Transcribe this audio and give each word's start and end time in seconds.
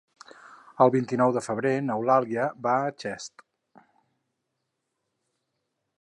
El 0.85 0.91
vint-i-nou 0.95 1.33
de 1.35 1.43
febrer 1.49 1.73
n'Eulàlia 1.89 2.47
va 2.69 2.75
a 2.85 2.95
Xest. 3.03 3.47